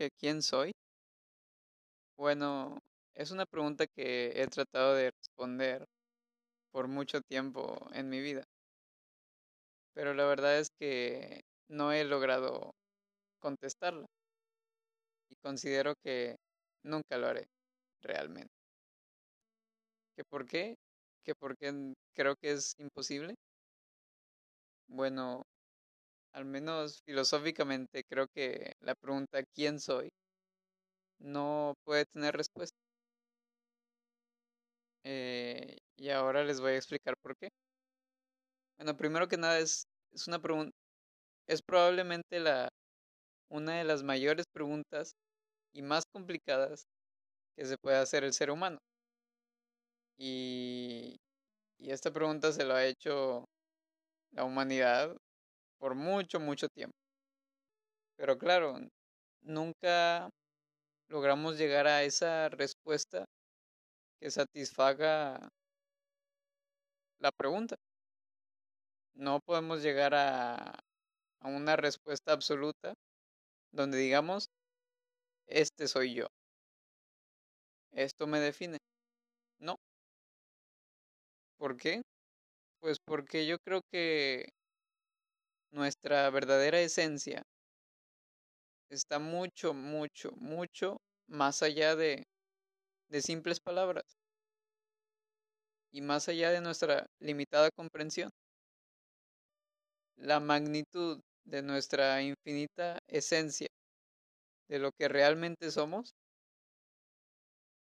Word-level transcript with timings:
¿Que 0.00 0.10
quién 0.18 0.40
soy? 0.40 0.72
Bueno, 2.16 2.78
es 3.14 3.32
una 3.32 3.44
pregunta 3.44 3.86
que 3.86 4.32
he 4.34 4.46
tratado 4.46 4.94
de 4.94 5.10
responder 5.10 5.84
por 6.72 6.88
mucho 6.88 7.20
tiempo 7.22 7.76
en 7.92 8.08
mi 8.08 8.20
vida. 8.20 8.44
Pero 9.94 10.14
la 10.14 10.24
verdad 10.24 10.58
es 10.58 10.68
que 10.78 11.42
no 11.68 11.92
he 11.92 12.04
logrado 12.04 12.72
contestarla. 13.40 14.06
Y 15.30 15.36
considero 15.36 15.94
que 16.04 16.36
nunca 16.84 17.18
lo 17.18 17.28
haré 17.28 17.46
realmente. 18.02 18.52
¿Que 20.16 20.24
por 20.24 20.46
qué? 20.46 20.76
¿Que 21.24 21.34
por 21.34 21.56
qué 21.56 21.94
creo 22.14 22.36
que 22.36 22.52
es 22.52 22.74
imposible? 22.78 23.34
Bueno, 24.88 25.42
al 26.32 26.44
menos 26.44 27.02
filosóficamente 27.04 28.04
creo 28.08 28.26
que 28.34 28.72
la 28.80 28.94
pregunta 28.94 29.42
¿quién 29.54 29.80
soy? 29.80 30.10
no 31.20 31.74
puede 31.84 32.06
tener 32.06 32.36
respuesta. 32.36 32.76
Eh, 35.04 35.76
y 35.96 36.10
ahora 36.10 36.44
les 36.44 36.60
voy 36.60 36.72
a 36.72 36.76
explicar 36.76 37.14
por 37.22 37.36
qué. 37.36 37.48
Bueno, 38.78 38.96
primero 38.96 39.28
que 39.28 39.36
nada 39.36 39.58
es, 39.58 39.84
es 40.12 40.26
una 40.26 40.40
pregunta, 40.40 40.72
es 41.48 41.62
probablemente 41.62 42.40
la, 42.40 42.68
una 43.50 43.78
de 43.78 43.84
las 43.84 44.02
mayores 44.02 44.46
preguntas 44.52 45.12
y 45.74 45.82
más 45.82 46.04
complicadas 46.12 46.84
que 47.56 47.66
se 47.66 47.78
puede 47.78 47.98
hacer 47.98 48.24
el 48.24 48.32
ser 48.34 48.50
humano. 48.50 48.78
Y, 50.18 51.16
y 51.78 51.90
esta 51.90 52.12
pregunta 52.12 52.52
se 52.52 52.64
lo 52.64 52.74
ha 52.74 52.84
hecho 52.86 53.46
la 54.32 54.44
humanidad 54.44 55.16
por 55.80 55.96
mucho, 55.96 56.38
mucho 56.38 56.68
tiempo. 56.68 56.96
Pero 58.16 58.38
claro, 58.38 58.78
nunca 59.42 60.30
logramos 61.08 61.58
llegar 61.58 61.86
a 61.86 62.02
esa 62.04 62.48
respuesta 62.50 63.26
que 64.20 64.30
satisfaga 64.30 65.50
la 67.20 67.30
pregunta. 67.30 67.76
No 69.14 69.38
podemos 69.38 69.82
llegar 69.82 70.14
a, 70.14 70.56
a 71.40 71.48
una 71.48 71.76
respuesta 71.76 72.32
absoluta 72.32 72.94
donde 73.72 73.98
digamos, 73.98 74.48
este 75.48 75.86
soy 75.88 76.14
yo. 76.14 76.26
Esto 77.92 78.26
me 78.26 78.40
define. 78.40 78.78
No. 79.60 79.76
¿Por 81.58 81.76
qué? 81.76 82.02
Pues 82.80 82.98
porque 83.04 83.46
yo 83.46 83.58
creo 83.60 83.82
que 83.92 84.50
nuestra 85.72 86.28
verdadera 86.30 86.80
esencia 86.80 87.42
está 88.90 89.18
mucho, 89.18 89.72
mucho, 89.72 90.32
mucho 90.36 90.98
más 91.28 91.62
allá 91.62 91.94
de, 91.96 92.24
de 93.08 93.22
simples 93.22 93.60
palabras 93.60 94.04
y 95.92 96.00
más 96.00 96.28
allá 96.28 96.50
de 96.50 96.60
nuestra 96.60 97.06
limitada 97.20 97.70
comprensión. 97.70 98.30
La 100.16 100.38
magnitud 100.38 101.20
de 101.44 101.62
nuestra 101.62 102.22
infinita 102.22 102.98
esencia, 103.08 103.68
de 104.68 104.78
lo 104.78 104.92
que 104.92 105.08
realmente 105.08 105.70
somos, 105.70 106.12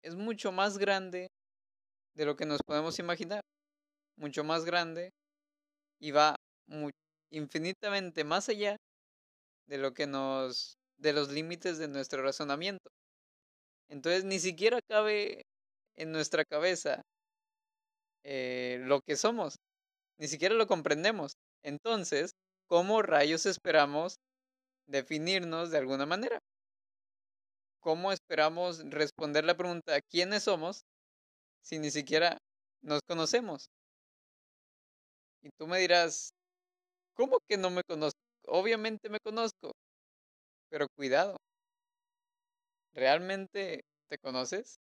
es 0.02 0.14
mucho 0.16 0.52
más 0.52 0.78
grande 0.78 1.28
de 2.14 2.26
lo 2.26 2.36
que 2.36 2.46
nos 2.46 2.60
podemos 2.62 2.98
imaginar, 2.98 3.42
mucho 4.16 4.44
más 4.44 4.64
grande 4.64 5.10
y 6.00 6.10
va 6.10 6.36
infinitamente 7.32 8.24
más 8.24 8.48
allá 8.48 8.76
de 9.66 9.78
lo 9.78 9.94
que 9.94 10.06
nos 10.06 10.76
de 10.98 11.12
los 11.12 11.30
límites 11.30 11.78
de 11.78 11.88
nuestro 11.88 12.22
razonamiento. 12.22 12.90
Entonces 13.88 14.24
ni 14.24 14.38
siquiera 14.38 14.80
cabe 14.88 15.42
en 15.96 16.12
nuestra 16.12 16.44
cabeza 16.44 17.02
eh, 18.24 18.78
lo 18.82 19.00
que 19.00 19.16
somos, 19.16 19.56
ni 20.18 20.28
siquiera 20.28 20.54
lo 20.54 20.66
comprendemos. 20.66 21.32
Entonces, 21.64 22.32
¿cómo 22.68 23.02
rayos 23.02 23.46
esperamos 23.46 24.16
definirnos 24.86 25.70
de 25.70 25.78
alguna 25.78 26.06
manera? 26.06 26.38
¿Cómo 27.80 28.12
esperamos 28.12 28.78
responder 28.90 29.44
la 29.44 29.56
pregunta 29.56 30.00
¿quiénes 30.08 30.44
somos? 30.44 30.84
si 31.62 31.78
ni 31.78 31.90
siquiera 31.90 32.38
nos 32.82 33.00
conocemos? 33.08 33.68
Y 35.42 35.50
tú 35.58 35.66
me 35.66 35.78
dirás, 35.78 36.32
¿cómo 37.14 37.38
que 37.48 37.56
no 37.56 37.70
me 37.70 37.82
conozco? 37.84 38.18
Obviamente 38.46 39.08
me 39.08 39.20
conozco. 39.20 39.72
Pero 40.70 40.88
cuidado, 40.96 41.36
¿realmente 42.94 43.84
te 44.08 44.16
conoces? 44.18 44.78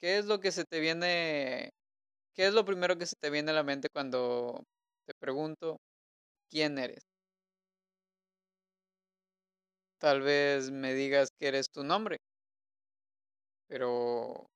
¿Qué 0.00 0.18
es 0.18 0.24
lo 0.26 0.40
que 0.40 0.50
se 0.52 0.64
te 0.64 0.80
viene, 0.80 1.70
qué 2.34 2.46
es 2.48 2.54
lo 2.54 2.64
primero 2.66 2.98
que 2.98 3.06
se 3.06 3.16
te 3.20 3.30
viene 3.30 3.50
a 3.52 3.54
la 3.54 3.64
mente 3.64 3.88
cuando 3.92 4.64
te 5.06 5.14
pregunto 5.20 5.78
quién 6.50 6.78
eres? 6.78 7.04
Tal 9.98 10.20
vez 10.20 10.72
me 10.72 10.94
digas 10.94 11.28
que 11.38 11.46
eres 11.46 11.70
tu 11.70 11.84
nombre, 11.84 12.18
pero 13.68 14.46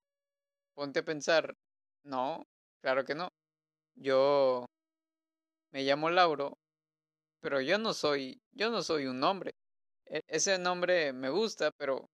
ponte 0.74 1.00
a 1.00 1.04
pensar, 1.04 1.54
no, 2.04 2.44
claro 2.82 3.04
que 3.04 3.14
no. 3.14 3.28
Yo 3.96 4.66
me 5.74 5.82
llamo 5.82 6.08
Lauro 6.08 6.56
pero 7.44 7.60
yo 7.60 7.76
no 7.76 7.92
soy, 7.92 8.40
yo 8.52 8.70
no 8.70 8.82
soy 8.82 9.04
un 9.04 9.20
nombre. 9.20 9.52
E, 10.06 10.22
ese 10.28 10.58
nombre 10.58 11.12
me 11.12 11.28
gusta, 11.28 11.72
pero 11.76 12.08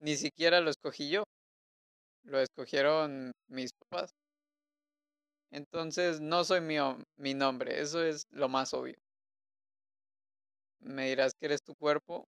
ni 0.00 0.16
siquiera 0.16 0.60
lo 0.62 0.70
escogí 0.70 1.10
yo. 1.10 1.24
Lo 2.24 2.40
escogieron 2.40 3.32
mis 3.48 3.72
papás. 3.74 4.12
Entonces 5.50 6.20
no 6.20 6.44
soy 6.44 6.62
mi, 6.62 6.76
mi 7.18 7.34
nombre, 7.34 7.78
eso 7.78 8.02
es 8.02 8.24
lo 8.30 8.48
más 8.48 8.72
obvio. 8.72 8.96
Me 10.80 11.10
dirás 11.10 11.32
que 11.38 11.44
eres 11.46 11.60
tu 11.62 11.74
cuerpo. 11.74 12.24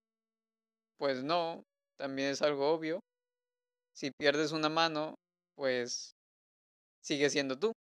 Pues 0.99 1.25
no, 1.25 1.65
también 1.97 2.29
es 2.29 2.43
algo 2.43 2.71
obvio. 2.71 3.01
Si 3.95 4.11
pierdes 4.11 4.53
una 4.53 4.69
mano, 4.69 5.15
pues 5.55 6.13
sigue 7.03 7.31
siendo 7.31 7.59
tú. 7.59 7.73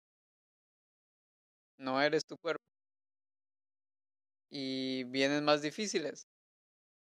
No 1.80 2.00
eres 2.00 2.26
tu 2.28 2.38
cuerpo 2.38 2.64
y 4.50 5.04
vienen 5.06 5.44
más 5.46 5.62
difíciles. 5.62 6.26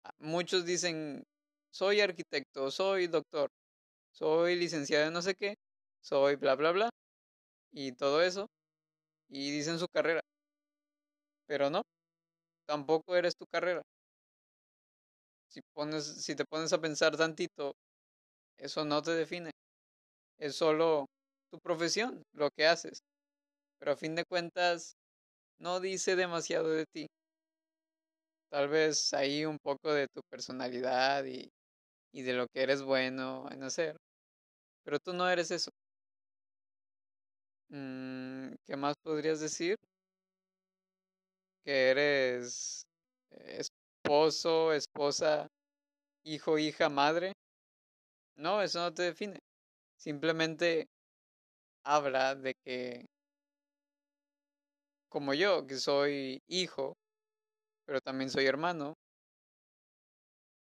Ah, 0.06 0.12
muchos 0.20 0.66
dicen, 0.66 1.24
soy 1.72 2.02
arquitecto, 2.02 2.72
soy 2.72 3.08
doctor, 3.08 3.50
soy 4.14 4.56
licenciado 4.58 5.08
en 5.08 5.14
no 5.14 5.24
sé 5.24 5.36
qué, 5.36 5.56
soy 6.02 6.36
bla, 6.38 6.56
bla, 6.56 6.72
bla, 6.72 6.92
y 7.72 7.94
todo 7.94 8.22
eso, 8.24 8.48
y 9.30 9.52
dicen 9.52 9.80
su 9.80 9.88
carrera. 9.90 10.22
Pero 11.46 11.70
no, 11.70 11.82
tampoco 12.68 13.16
eres 13.18 13.36
tu 13.38 13.46
carrera. 13.48 13.84
Si, 15.50 15.62
pones, 15.74 16.06
si 16.24 16.36
te 16.36 16.46
pones 16.46 16.74
a 16.74 16.80
pensar 16.82 17.16
tantito, 17.18 17.76
eso 18.58 18.86
no 18.86 19.02
te 19.04 19.12
define. 19.12 19.52
Es 20.40 20.56
solo 20.58 21.08
tu 21.52 21.60
profesión, 21.60 22.24
lo 22.34 22.50
que 22.52 22.68
haces. 22.68 23.02
Pero 23.80 23.92
a 23.94 23.98
fin 23.98 24.16
de 24.16 24.26
cuentas, 24.26 24.96
no 25.60 25.80
dice 25.80 26.16
demasiado 26.16 26.70
de 26.70 26.86
ti. 26.86 27.08
Tal 28.50 28.68
vez 28.70 29.14
ahí 29.14 29.46
un 29.46 29.58
poco 29.60 29.94
de 29.94 30.08
tu 30.08 30.22
personalidad 30.30 31.26
y, 31.26 31.50
y 32.14 32.24
de 32.24 32.34
lo 32.34 32.48
que 32.48 32.64
eres 32.64 32.82
bueno 32.84 33.48
en 33.52 33.64
hacer. 33.64 33.98
Pero 34.84 35.00
tú 35.00 35.14
no 35.14 35.30
eres 35.30 35.52
eso. 35.52 35.72
Mm, 37.70 38.54
¿Qué 38.66 38.76
más 38.76 38.96
podrías 39.04 39.40
decir? 39.40 39.76
Que 41.64 41.90
eres 41.92 42.84
esposo, 43.30 44.74
esposa, 44.74 45.48
hijo, 46.26 46.58
hija, 46.58 46.90
madre. 46.90 47.34
No, 48.38 48.62
eso 48.62 48.80
no 48.80 48.94
te 48.94 49.04
define. 49.04 49.40
Simplemente 49.98 50.88
habla 51.84 52.36
de 52.36 52.54
que, 52.66 53.06
como 55.10 55.34
yo, 55.34 55.68
que 55.68 55.76
soy 55.78 56.40
hijo, 56.48 56.96
pero 57.86 58.02
también 58.02 58.30
soy 58.30 58.46
hermano. 58.46 58.96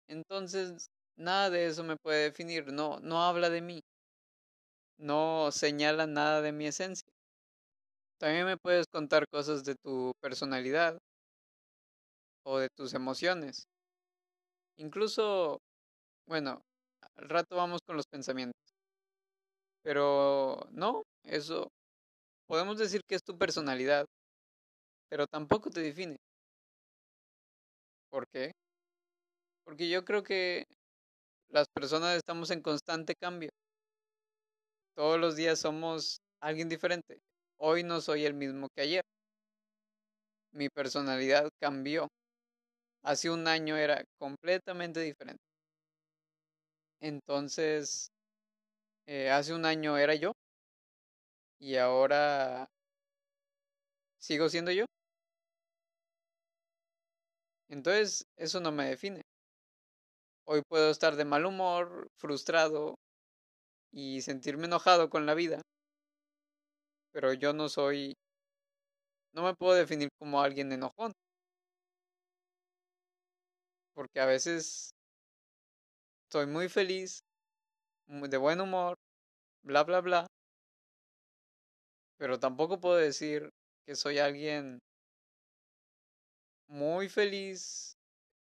Entonces, 0.09 0.89
nada 1.17 1.51
de 1.51 1.67
eso 1.67 1.85
me 1.85 1.97
puede 1.97 2.25
definir, 2.25 2.73
no, 2.73 3.01
no 3.01 3.23
habla 3.23 3.49
de 3.51 3.63
mí, 3.63 3.81
no 4.99 5.51
señala 5.51 6.07
nada 6.07 6.43
de 6.43 6.53
mi 6.53 6.67
esencia. 6.67 7.09
También 8.19 8.47
me 8.47 8.57
puedes 8.57 8.87
contar 8.87 9.27
cosas 9.33 9.65
de 9.65 9.75
tu 9.75 10.13
personalidad 10.21 10.99
o 12.45 12.59
de 12.59 12.69
tus 12.77 12.93
emociones. 12.95 13.65
Incluso, 14.77 15.61
bueno, 16.27 16.63
al 17.17 17.29
rato 17.29 17.57
vamos 17.57 17.81
con 17.87 17.97
los 17.97 18.07
pensamientos. 18.07 18.61
Pero 19.83 20.67
no, 20.71 21.03
eso 21.25 21.69
podemos 22.49 22.79
decir 22.79 23.03
que 23.09 23.17
es 23.17 23.23
tu 23.25 23.39
personalidad, 23.39 24.07
pero 25.11 25.27
tampoco 25.27 25.69
te 25.71 25.81
define. 25.81 26.17
¿Por 28.11 28.27
qué? 28.29 28.53
Porque 29.65 29.89
yo 29.89 30.05
creo 30.05 30.23
que 30.23 30.65
las 31.51 31.69
personas 31.69 32.17
estamos 32.17 32.51
en 32.51 32.62
constante 32.62 33.15
cambio. 33.15 33.51
Todos 34.95 35.19
los 35.19 35.37
días 35.37 35.59
somos 35.59 36.21
alguien 36.41 36.69
diferente. 36.69 37.19
Hoy 37.59 37.83
no 37.83 38.01
soy 38.01 38.25
el 38.25 38.35
mismo 38.35 38.69
que 38.75 38.83
ayer. 38.83 39.03
Mi 40.53 40.69
personalidad 40.69 41.49
cambió. 41.61 42.09
Hace 43.03 43.31
un 43.31 43.49
año 43.49 43.77
era 43.77 44.05
completamente 44.19 45.01
diferente. 45.01 45.43
Entonces, 47.01 48.11
eh, 49.06 49.31
hace 49.31 49.55
un 49.55 49.65
año 49.65 49.97
era 49.99 50.15
yo 50.15 50.33
y 51.61 51.77
ahora 51.77 52.67
sigo 54.19 54.49
siendo 54.49 54.71
yo. 54.71 54.85
Entonces, 57.70 58.26
eso 58.37 58.61
no 58.61 58.70
me 58.70 58.87
define. 58.90 59.22
Hoy 60.46 60.61
puedo 60.69 60.90
estar 60.90 61.17
de 61.17 61.25
mal 61.25 61.46
humor, 61.46 62.08
frustrado 62.19 62.96
y 63.93 64.22
sentirme 64.22 64.67
enojado 64.67 65.11
con 65.11 65.26
la 65.26 65.34
vida, 65.34 65.62
pero 67.12 67.32
yo 67.32 67.52
no 67.52 67.69
soy, 67.69 68.14
no 69.34 69.43
me 69.43 69.55
puedo 69.55 69.75
definir 69.75 70.08
como 70.19 70.40
alguien 70.40 70.70
enojón, 70.72 71.12
porque 73.94 74.20
a 74.20 74.26
veces 74.26 74.90
estoy 76.25 76.46
muy 76.46 76.69
feliz, 76.69 77.20
de 78.06 78.37
buen 78.38 78.61
humor, 78.61 78.96
bla, 79.64 79.84
bla, 79.84 80.00
bla, 80.00 80.26
pero 82.19 82.38
tampoco 82.38 82.81
puedo 82.81 82.96
decir 82.96 83.50
que 83.87 83.96
soy 83.96 84.19
alguien 84.19 84.78
muy 86.70 87.08
feliz 87.08 87.96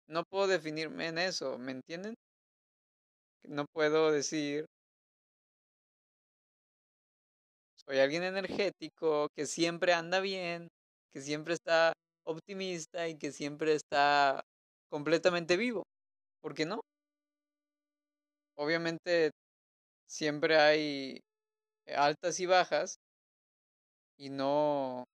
no 0.07 0.23
puedo 0.23 0.47
definirme 0.47 1.07
en 1.07 1.17
eso, 1.19 1.57
¿me 1.57 1.71
entienden? 1.73 2.15
No 3.47 3.65
puedo 3.71 4.12
decir 4.12 4.65
soy 7.88 8.00
alguien 8.00 8.23
energético, 8.23 9.27
que 9.35 9.45
siempre 9.45 9.94
anda 9.94 10.19
bien, 10.19 10.69
que 11.13 11.21
siempre 11.21 11.53
está 11.53 11.94
optimista 12.25 13.07
y 13.07 13.17
que 13.17 13.31
siempre 13.31 13.73
está 13.73 14.44
completamente 14.89 15.57
vivo. 15.57 15.83
¿Por 16.41 16.56
qué 16.56 16.65
no? 16.65 16.81
Obviamente 18.57 19.31
siempre 20.07 20.57
hay 20.57 21.21
altas 21.88 22.39
y 22.39 22.47
bajas 22.47 22.97
y 24.17 24.29
no 24.29 25.06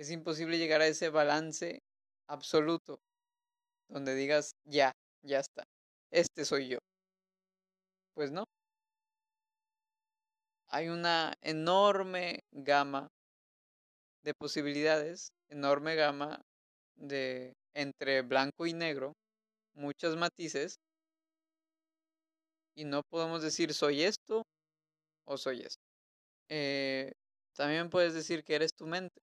es 0.00 0.10
imposible 0.10 0.56
llegar 0.56 0.80
a 0.80 0.86
ese 0.86 1.10
balance 1.10 1.82
absoluto, 2.26 3.00
donde 3.90 4.14
digas, 4.14 4.52
ya, 4.64 4.92
ya 5.22 5.40
está, 5.40 5.64
este 6.10 6.46
soy 6.46 6.68
yo. 6.68 6.78
Pues 8.14 8.30
no. 8.32 8.44
Hay 10.68 10.88
una 10.88 11.34
enorme 11.42 12.40
gama 12.50 13.08
de 14.22 14.32
posibilidades, 14.32 15.32
enorme 15.50 15.96
gama 15.96 16.40
de 16.96 17.52
entre 17.74 18.22
blanco 18.22 18.64
y 18.66 18.72
negro, 18.72 19.12
muchos 19.74 20.16
matices, 20.16 20.76
y 22.74 22.84
no 22.84 23.02
podemos 23.10 23.42
decir 23.42 23.74
soy 23.74 24.02
esto 24.04 24.44
o 25.26 25.36
soy 25.36 25.60
esto. 25.60 25.82
Eh, 26.48 27.12
también 27.54 27.90
puedes 27.90 28.14
decir 28.14 28.42
que 28.44 28.54
eres 28.54 28.72
tu 28.72 28.86
mente. 28.86 29.20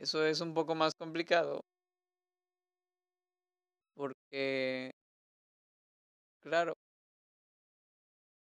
Eso 0.00 0.24
es 0.26 0.40
un 0.40 0.52
poco 0.52 0.74
más 0.74 0.94
complicado. 0.96 1.60
Porque, 3.94 4.90
claro, 6.40 6.74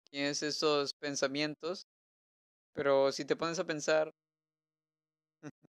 tienes 0.09 0.41
esos 0.43 0.93
pensamientos, 0.93 1.87
pero 2.73 3.11
si 3.11 3.25
te 3.25 3.35
pones 3.37 3.59
a 3.59 3.65
pensar 3.65 4.11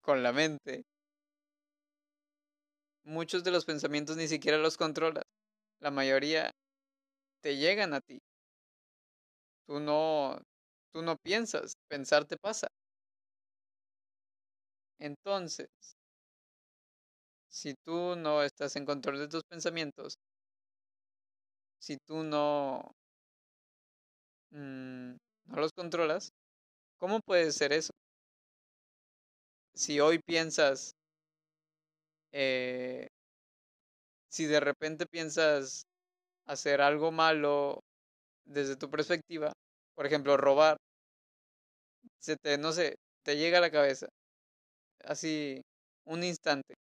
con 0.00 0.22
la 0.24 0.32
mente, 0.32 0.84
muchos 3.04 3.42
de 3.44 3.50
los 3.50 3.64
pensamientos 3.64 4.16
ni 4.16 4.28
siquiera 4.28 4.56
los 4.58 4.76
controlas. 4.76 5.24
La 5.80 5.90
mayoría 5.90 6.50
te 7.42 7.56
llegan 7.56 7.94
a 7.94 8.00
ti. 8.00 8.20
Tú 9.66 9.78
no, 9.80 10.40
tú 10.92 11.02
no 11.02 11.16
piensas, 11.16 11.74
pensar 11.88 12.24
te 12.24 12.36
pasa. 12.36 12.68
Entonces, 15.00 15.68
si 17.50 17.74
tú 17.84 18.16
no 18.16 18.42
estás 18.42 18.74
en 18.76 18.86
control 18.86 19.18
de 19.18 19.28
tus 19.28 19.42
pensamientos, 19.44 20.14
si 21.80 21.96
tú 22.06 22.22
no, 22.22 22.92
mm, 24.50 25.12
no 25.46 25.56
los 25.60 25.72
controlas, 25.72 26.30
¿cómo 26.98 27.20
puede 27.20 27.52
ser 27.52 27.72
eso? 27.74 27.92
Si 29.74 29.98
hoy 29.98 30.18
piensas, 30.18 30.92
eh, 32.32 33.08
si 34.30 34.46
de 34.46 34.60
repente 34.60 35.06
piensas 35.06 35.84
hacer 36.46 36.80
algo 36.80 37.12
malo 37.12 37.80
desde 38.46 38.76
tu 38.76 38.90
perspectiva, 38.90 39.52
por 39.94 40.06
ejemplo, 40.06 40.36
robar, 40.38 40.78
se 42.18 42.36
te, 42.36 42.58
no 42.58 42.72
sé, 42.72 42.96
te 43.24 43.36
llega 43.36 43.58
a 43.58 43.60
la 43.60 43.70
cabeza, 43.70 44.08
así 45.04 45.62
un 46.04 46.24
instante. 46.24 46.74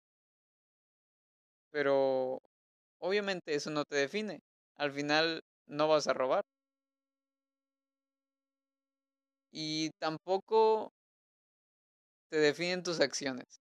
Pero 1.71 2.39
obviamente 2.99 3.55
eso 3.55 3.69
no 3.71 3.85
te 3.85 3.97
define. 3.97 4.41
Al 4.77 4.91
final 4.91 5.41
no 5.67 5.87
vas 5.87 6.07
a 6.07 6.13
robar. 6.13 6.43
Y 9.51 9.89
tampoco 9.99 10.93
te 12.29 12.37
definen 12.37 12.83
tus 12.83 13.01
acciones. 13.01 13.59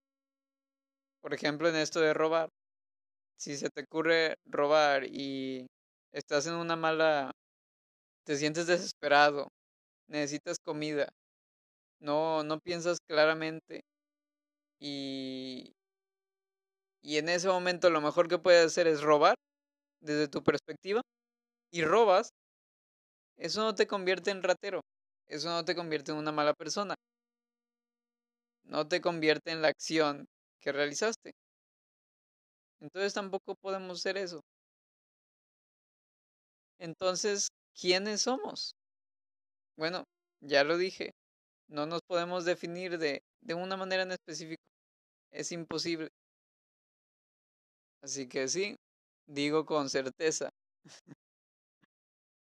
Por 1.23 1.35
ejemplo, 1.35 1.69
en 1.69 1.76
esto 1.76 2.00
de 2.00 2.14
robar, 2.14 2.49
si 3.38 3.56
se 3.56 3.70
te 3.70 3.82
ocurre 3.82 4.37
robar 4.47 5.05
y 5.06 5.67
estás 6.12 6.47
en 6.47 6.55
una 6.55 6.76
mala, 6.76 7.32
te 8.25 8.37
sientes 8.37 8.67
desesperado, 8.67 9.49
necesitas 10.08 10.58
comida, 10.64 11.08
no, 12.00 12.44
no 12.44 12.61
piensas 12.61 12.99
claramente 13.08 13.82
y, 14.81 15.75
y 17.03 17.19
en 17.19 17.29
ese 17.29 17.48
momento 17.48 17.91
lo 17.91 18.00
mejor 18.00 18.29
que 18.29 18.39
puedes 18.39 18.67
hacer 18.67 18.86
es 18.86 19.00
robar 19.03 19.36
desde 20.00 20.29
tu 20.29 20.43
perspectiva 20.44 21.03
y 21.72 21.84
robas, 21.84 22.31
eso 23.36 23.62
no 23.62 23.74
te 23.74 23.86
convierte 23.86 24.31
en 24.31 24.43
ratero, 24.43 24.81
eso 25.27 25.48
no 25.48 25.65
te 25.65 25.74
convierte 25.74 26.12
en 26.12 26.19
una 26.19 26.32
mala 26.32 26.55
persona, 26.55 26.94
no 28.65 28.86
te 28.86 29.00
convierte 29.00 29.50
en 29.50 29.62
la 29.62 29.69
acción 29.69 30.27
que 30.60 30.70
realizaste. 30.72 31.32
Entonces 32.81 33.12
tampoco 33.12 33.55
podemos 33.55 33.98
hacer 33.98 34.17
eso. 34.17 34.41
Entonces, 36.79 37.48
¿quiénes 37.79 38.22
somos? 38.22 38.72
Bueno, 39.77 40.05
ya 40.41 40.65
lo 40.65 40.77
dije, 40.79 41.12
no 41.69 41.86
nos 41.86 42.03
podemos 42.06 42.44
definir 42.44 42.98
de, 42.98 43.22
de 43.43 43.55
una 43.55 43.77
manera 43.77 44.05
en 44.05 44.12
específico. 44.12 44.62
Es 45.36 45.52
imposible. 45.52 46.08
Así 48.02 48.26
que 48.28 48.48
sí, 48.48 48.74
digo 49.26 49.66
con 49.66 49.90
certeza. 49.90 50.48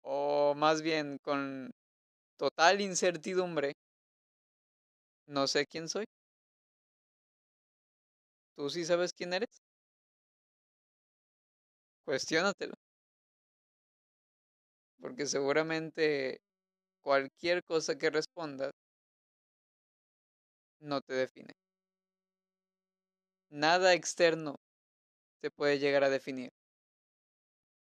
o 0.02 0.54
más 0.56 0.82
bien 0.82 1.18
con 1.22 1.70
total 2.38 2.80
incertidumbre. 2.80 3.74
No 5.26 5.46
sé 5.46 5.66
quién 5.66 5.86
soy. 5.90 6.04
¿Tú 8.56 8.68
sí 8.70 8.84
sabes 8.84 9.12
quién 9.12 9.32
eres? 9.32 9.60
Cuestiónatelo. 12.06 12.74
Porque 15.00 15.26
seguramente 15.26 16.40
cualquier 17.02 17.64
cosa 17.64 17.98
que 17.98 18.10
respondas 18.10 18.72
no 20.80 21.00
te 21.00 21.14
define. 21.14 21.52
Nada 23.54 23.94
externo 23.94 24.56
te 25.42 25.50
puede 25.50 25.78
llegar 25.78 26.04
a 26.04 26.10
definir. 26.10 26.50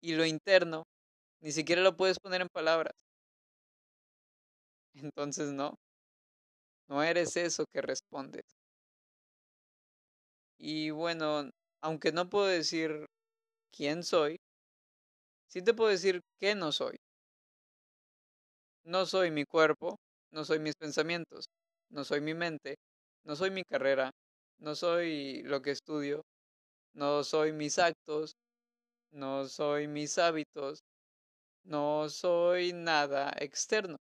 Y 0.02 0.16
lo 0.16 0.26
interno, 0.26 0.84
ni 1.42 1.52
siquiera 1.52 1.82
lo 1.84 1.98
puedes 1.98 2.20
poner 2.20 2.42
en 2.42 2.50
palabras. 2.50 2.94
Entonces 4.96 5.54
no, 5.54 5.76
no 6.90 7.02
eres 7.02 7.38
eso 7.38 7.66
que 7.72 7.82
respondes. 7.82 8.44
Y 10.60 10.92
bueno, 10.92 11.50
aunque 11.82 12.12
no 12.12 12.30
puedo 12.30 12.46
decir 12.46 13.08
quién 13.72 14.04
soy, 14.04 14.38
sí 15.50 15.62
te 15.62 15.74
puedo 15.74 15.90
decir 15.90 16.22
qué 16.40 16.56
no 16.56 16.72
soy. 16.72 16.98
No 18.86 19.06
soy 19.06 19.30
mi 19.32 19.46
cuerpo, 19.46 19.98
no 20.32 20.44
soy 20.44 20.60
mis 20.60 20.74
pensamientos, 20.76 21.46
no 21.92 22.04
soy 22.04 22.22
mi 22.22 22.34
mente, 22.34 22.76
no 23.24 23.36
soy 23.36 23.52
mi 23.52 23.64
carrera, 23.64 24.12
no 24.60 24.76
soy 24.76 25.44
lo 25.44 25.62
que 25.62 25.72
estudio, 25.72 26.24
no 26.94 27.24
soy 27.24 27.54
mis 27.54 27.80
actos, 27.80 28.36
no 29.12 29.48
soy 29.48 29.88
mis 29.88 30.18
hábitos, 30.18 30.82
no 31.64 32.10
soy 32.10 32.74
nada 32.74 33.34
externo. 33.40 33.98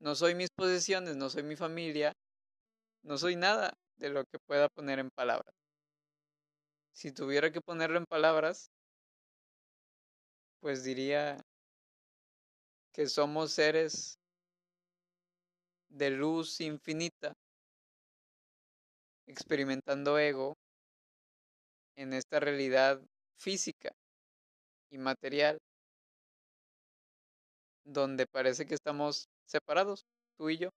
No 0.00 0.14
soy 0.14 0.34
mis 0.34 0.50
posesiones, 0.54 1.16
no 1.16 1.30
soy 1.30 1.42
mi 1.44 1.56
familia, 1.56 2.12
no 3.02 3.16
soy 3.16 3.36
nada 3.36 3.72
de 3.96 4.10
lo 4.10 4.24
que 4.24 4.38
pueda 4.46 4.68
poner 4.68 4.98
en 4.98 5.10
palabras. 5.10 5.54
Si 6.92 7.12
tuviera 7.12 7.50
que 7.50 7.60
ponerlo 7.60 7.98
en 7.98 8.04
palabras, 8.06 8.68
pues 10.60 10.84
diría 10.84 11.40
que 12.92 13.06
somos 13.06 13.52
seres 13.52 14.18
de 15.88 16.10
luz 16.10 16.60
infinita, 16.60 17.32
experimentando 19.26 20.18
ego 20.18 20.54
en 21.96 22.12
esta 22.12 22.38
realidad 22.40 23.00
física 23.38 23.90
y 24.90 24.98
material, 24.98 25.58
donde 27.86 28.26
parece 28.26 28.66
que 28.66 28.74
estamos 28.74 29.26
separados, 29.46 30.04
tú 30.36 30.50
y 30.50 30.58
yo. 30.58 30.70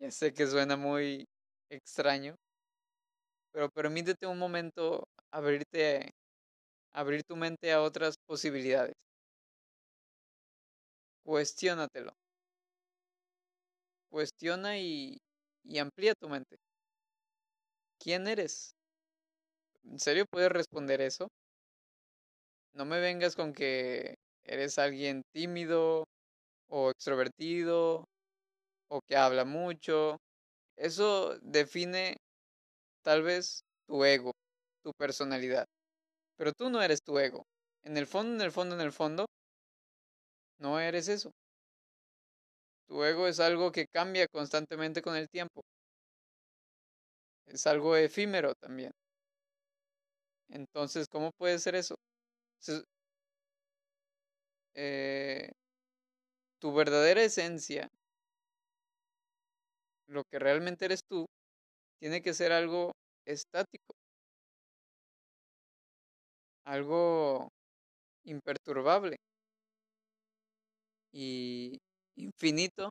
Ya 0.00 0.10
sé 0.10 0.32
que 0.32 0.46
suena 0.46 0.76
muy 0.76 1.26
extraño, 1.70 2.36
pero 3.52 3.70
permítete 3.70 4.26
un 4.26 4.38
momento 4.38 5.08
abrirte, 5.32 6.10
abrir 6.94 7.24
tu 7.24 7.36
mente 7.36 7.72
a 7.72 7.82
otras 7.82 8.16
posibilidades. 8.26 8.94
Cuestiónatelo. 11.26 12.12
Cuestiona 14.16 14.78
y, 14.78 15.18
y 15.62 15.76
amplía 15.76 16.14
tu 16.14 16.26
mente. 16.30 16.56
¿Quién 17.98 18.26
eres? 18.26 18.72
¿En 19.84 19.98
serio 19.98 20.24
puedes 20.30 20.50
responder 20.50 21.02
eso? 21.02 21.28
No 22.72 22.86
me 22.86 22.98
vengas 22.98 23.36
con 23.36 23.52
que 23.52 24.14
eres 24.44 24.78
alguien 24.78 25.20
tímido 25.34 26.04
o 26.68 26.90
extrovertido 26.90 28.06
o 28.88 29.00
que 29.06 29.16
habla 29.16 29.44
mucho. 29.44 30.18
Eso 30.76 31.38
define 31.42 32.16
tal 33.02 33.22
vez 33.22 33.62
tu 33.86 34.04
ego, 34.04 34.32
tu 34.82 34.92
personalidad. 34.94 35.66
Pero 36.36 36.52
tú 36.52 36.70
no 36.70 36.82
eres 36.82 37.02
tu 37.02 37.18
ego. 37.18 37.44
En 37.84 37.98
el 37.98 38.06
fondo, 38.06 38.36
en 38.36 38.42
el 38.42 38.52
fondo, 38.52 38.76
en 38.76 38.80
el 38.80 38.92
fondo, 38.92 39.26
no 40.58 40.78
eres 40.80 41.08
eso. 41.08 41.30
Tu 42.88 43.04
ego 43.04 43.28
es 43.28 43.38
algo 43.38 43.70
que 43.70 43.86
cambia 43.86 44.26
constantemente 44.26 45.00
con 45.00 45.14
el 45.14 45.28
tiempo. 45.28 45.62
Es 47.46 47.66
algo 47.66 47.96
efímero 47.96 48.54
también. 48.54 48.92
Entonces, 50.48 51.06
¿cómo 51.08 51.30
puede 51.38 51.58
ser 51.60 51.76
eso? 51.76 51.94
Eh, 54.74 55.50
tu 56.58 56.72
verdadera 56.74 57.22
esencia, 57.22 57.90
lo 60.08 60.24
que 60.24 60.38
realmente 60.38 60.84
eres 60.86 61.00
tú, 61.08 61.26
tiene 62.00 62.22
que 62.22 62.34
ser 62.34 62.52
algo 62.52 62.92
estático, 63.26 63.94
algo 66.66 67.48
imperturbable 68.24 69.16
y 71.12 71.78
infinito 72.16 72.90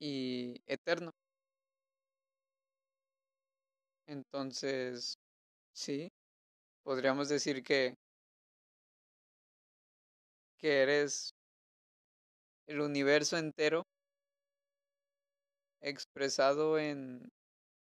y 0.00 0.60
eterno. 0.66 1.12
Entonces, 4.06 5.14
sí, 5.74 6.08
podríamos 6.84 7.28
decir 7.28 7.62
que 7.64 7.94
que 10.58 10.82
eres 10.82 11.32
el 12.68 12.80
universo 12.80 13.36
entero 13.36 13.82
expresado 15.80 16.78
en, 16.78 17.28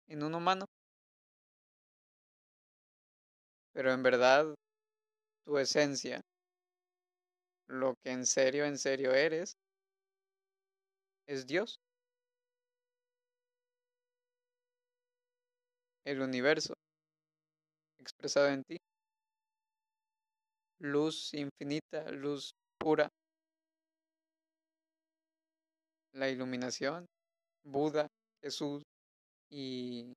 en 0.09 0.23
un 0.25 0.35
humano. 0.35 0.67
Pero 3.75 3.93
en 3.93 4.03
verdad, 4.03 4.55
tu 5.45 5.59
esencia, 5.59 6.23
lo 7.69 7.95
que 8.03 8.11
en 8.13 8.27
serio, 8.27 8.65
en 8.65 8.79
serio 8.79 9.13
eres, 9.13 9.57
es 11.27 11.47
Dios. 11.47 11.79
El 16.05 16.21
universo 16.21 16.75
expresado 17.99 18.49
en 18.49 18.63
ti 18.65 18.77
luz 20.83 21.33
infinita, 21.35 22.11
luz 22.11 22.55
pura. 22.79 23.09
La 26.13 26.29
iluminación, 26.29 27.07
Buda, 27.65 28.09
Jesús 28.43 28.83
y 29.51 30.13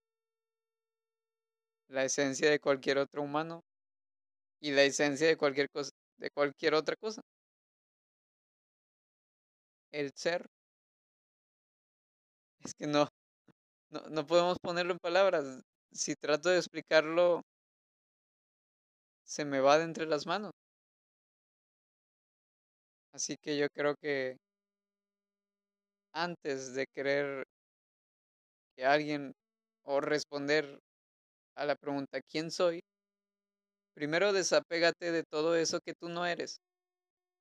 la 1.89 2.03
esencia 2.03 2.49
de 2.49 2.59
cualquier 2.59 2.97
otro 2.97 3.21
humano 3.21 3.61
y 4.59 4.71
la 4.71 4.83
esencia 4.83 5.27
de 5.27 5.37
cualquier 5.37 5.69
cosa, 5.69 5.91
de 6.17 6.29
cualquier 6.31 6.73
otra 6.73 6.95
cosa. 6.95 7.21
El 9.95 10.11
ser. 10.13 10.45
Es 12.65 12.73
que 12.73 12.85
no, 12.85 13.07
no, 13.91 14.01
no 14.09 14.25
podemos 14.27 14.59
ponerlo 14.59 14.93
en 14.93 14.99
palabras. 14.99 15.61
Si 15.93 16.15
trato 16.15 16.49
de 16.49 16.57
explicarlo, 16.57 17.43
se 19.25 19.45
me 19.45 19.59
va 19.59 19.77
de 19.77 19.83
entre 19.83 20.05
las 20.05 20.25
manos. 20.25 20.51
Así 23.13 23.35
que 23.41 23.57
yo 23.57 23.67
creo 23.73 23.95
que 23.95 24.37
antes 26.13 26.73
de 26.73 26.87
querer 26.87 27.45
que 28.75 28.85
alguien 28.85 29.33
o 29.85 30.01
responder 30.01 30.79
a 31.55 31.65
la 31.65 31.75
pregunta 31.75 32.21
¿quién 32.21 32.51
soy? 32.51 32.81
Primero 33.95 34.31
desapégate 34.31 35.11
de 35.11 35.23
todo 35.23 35.55
eso 35.55 35.79
que 35.79 35.93
tú 35.93 36.09
no 36.09 36.25
eres, 36.25 36.59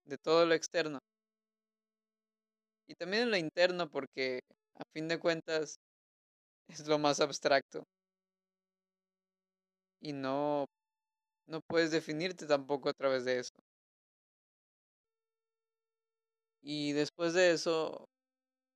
de 0.07 0.19
todo 0.19 0.47
lo 0.47 0.55
externo. 0.55 1.01
Y 2.87 2.95
también 2.95 3.25
en 3.25 3.31
lo 3.31 3.37
interno 3.37 3.91
porque 3.91 4.41
a 4.77 4.83
fin 4.95 5.07
de 5.09 5.19
cuentas 5.19 5.77
es 6.69 6.87
lo 6.89 6.99
más 6.99 7.21
abstracto. 7.21 7.85
Y 10.01 10.13
no 10.13 10.67
no 11.47 11.61
puedes 11.63 11.91
definirte 11.93 12.47
tampoco 12.47 12.89
a 12.91 12.95
través 12.95 13.25
de 13.25 13.41
eso. 13.41 13.55
Y 16.63 16.93
después 16.93 17.33
de 17.35 17.53
eso, 17.53 18.09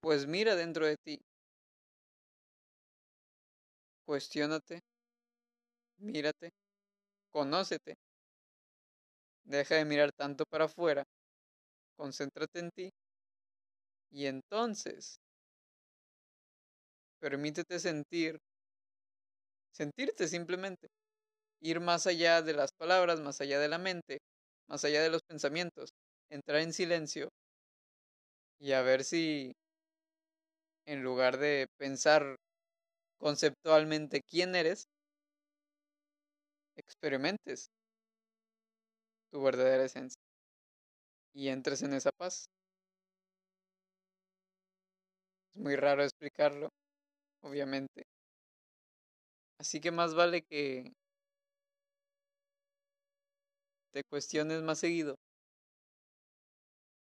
pues 0.01 0.27
mira 0.27 0.57
dentro 0.57 0.87
de 0.87 0.97
ti. 0.99 1.21
Cuestiónate, 4.05 4.83
mírate, 5.99 6.51
conócete. 7.33 7.97
Deja 9.45 9.75
de 9.75 9.85
mirar 9.85 10.13
tanto 10.13 10.45
para 10.47 10.67
afuera, 10.67 11.03
concéntrate 11.97 12.61
en 12.61 12.71
ti 12.73 12.91
y 14.11 14.27
entonces 14.27 15.19
permítete 17.21 17.79
sentir, 17.79 18.39
sentirte 19.73 20.29
simplemente 20.29 20.89
ir 21.63 21.81
más 21.81 22.07
allá 22.07 22.43
de 22.43 22.55
las 22.55 22.73
palabras, 22.73 23.21
más 23.21 23.41
allá 23.41 23.59
de 23.61 23.69
la 23.69 23.79
mente, 23.79 24.19
más 24.69 24.85
allá 24.85 25.03
de 25.03 25.11
los 25.11 25.23
pensamientos, 25.23 25.91
entrar 26.31 26.61
en 26.63 26.73
silencio 26.73 27.31
y 28.61 28.73
a 28.73 28.83
ver 28.83 29.05
si 29.05 29.53
en 30.87 31.03
lugar 31.05 31.39
de 31.39 31.69
pensar 31.79 32.35
conceptualmente 33.19 34.23
quién 34.29 34.55
eres, 34.57 34.87
experimentes 36.77 37.69
tu 39.31 39.41
verdadera 39.43 39.85
esencia 39.85 40.21
y 41.35 41.49
entres 41.49 41.83
en 41.83 41.95
esa 41.95 42.11
paz. 42.17 42.49
Es 45.55 45.61
muy 45.61 45.77
raro 45.77 46.03
explicarlo, 46.05 46.71
obviamente. 47.43 48.05
Así 49.59 49.81
que 49.81 49.91
más 49.91 50.15
vale 50.15 50.43
que 50.43 50.93
te 53.93 54.03
cuestiones 54.05 54.63
más 54.63 54.79
seguido 54.79 55.15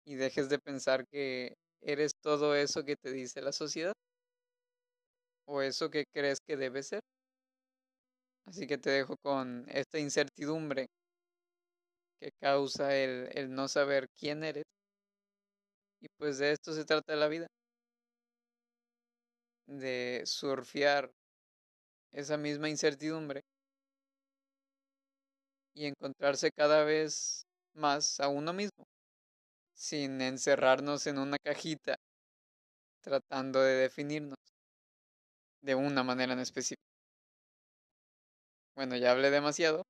y 0.05 0.15
dejes 0.17 0.49
de 0.49 0.59
pensar 0.59 1.05
que 1.11 1.55
eres 1.81 2.12
todo 2.21 2.55
eso 2.55 2.85
que 2.85 2.97
te 2.97 3.12
dice 3.12 3.41
la 3.43 3.53
sociedad 3.53 3.93
o 5.47 5.62
eso 5.62 5.89
que 5.91 6.05
crees 6.12 6.39
que 6.47 6.57
debe 6.57 6.83
ser. 6.83 7.01
Así 8.47 8.69
que 8.69 8.79
te 8.79 8.91
dejo 8.91 9.17
con 9.17 9.67
esta 9.69 9.99
incertidumbre 9.99 10.87
que 12.21 12.31
causa 12.41 12.97
el, 12.97 13.29
el 13.35 13.55
no 13.55 13.69
saber 13.69 14.07
quién 14.19 14.45
eres. 14.45 14.65
Y 16.03 16.09
pues 16.19 16.37
de 16.39 16.53
esto 16.53 16.73
se 16.75 16.85
trata 16.85 17.17
la 17.17 17.29
vida. 17.29 17.47
De 19.66 20.23
surfear 20.25 21.11
esa 22.12 22.37
misma 22.37 22.69
incertidumbre 22.69 23.42
y 25.75 25.87
encontrarse 25.87 26.50
cada 26.52 26.85
vez 26.85 27.45
más 27.75 28.21
a 28.21 28.28
uno 28.28 28.52
mismo, 28.52 28.85
sin 29.75 30.21
encerrarnos 30.21 31.07
en 31.07 31.19
una 31.19 31.37
cajita 31.42 31.97
tratando 33.02 33.61
de 33.61 33.75
definirnos 33.75 34.38
de 35.62 35.75
una 35.75 36.02
manera 36.02 36.33
en 36.35 36.40
específico. 36.40 36.83
Bueno, 38.76 38.97
ya 38.97 39.12
hablé 39.12 39.31
demasiado. 39.31 39.83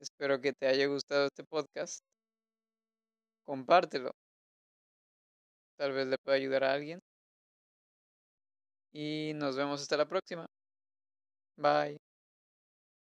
Espero 0.00 0.40
que 0.40 0.52
te 0.52 0.66
haya 0.68 0.86
gustado 0.86 1.26
este 1.26 1.42
podcast. 1.44 2.00
Compártelo. 3.46 4.10
Tal 5.76 5.92
vez 5.92 6.06
le 6.08 6.16
pueda 6.18 6.36
ayudar 6.36 6.64
a 6.64 6.72
alguien. 6.72 7.00
Y 8.94 9.32
nos 9.34 9.56
vemos 9.56 9.82
hasta 9.82 9.96
la 9.98 10.06
próxima. 10.08 10.46
Bye. 11.56 11.98